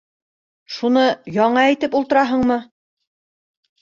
Шуны 0.77 1.03
яңы 1.35 1.61
әйтеп 1.65 1.99
ултыраһыңмы? 2.03 2.61